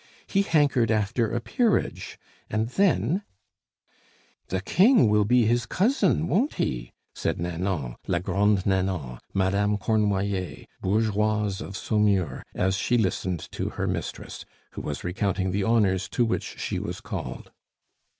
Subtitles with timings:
[0.25, 2.17] He hankered after a peerage;
[2.49, 3.21] and then
[4.47, 10.65] "The king will be his cousin, won't he?" said Nanon, la Grande Nanon, Madame Cornoiller,
[10.81, 16.25] bourgeoise of Saumur, as she listened to her mistress, who was recounting the honors to
[16.25, 17.51] which she was called.